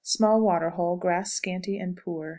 Small 0.03 0.41
water 0.41 0.71
hole; 0.71 0.97
grass 0.97 1.31
scanty 1.31 1.77
and 1.77 1.95
poor. 1.95 2.29